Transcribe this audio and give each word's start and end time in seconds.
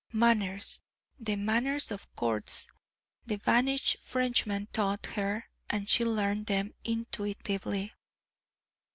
Manners 0.11 0.81
the 1.19 1.35
manners 1.35 1.91
of 1.91 2.11
courts 2.15 2.65
the 3.27 3.35
banished 3.35 3.97
Frenchman 4.01 4.67
taught 4.73 5.05
her, 5.15 5.47
and 5.69 5.87
she 5.87 6.03
learned 6.03 6.47
them 6.47 6.73
intuitively. 6.83 7.93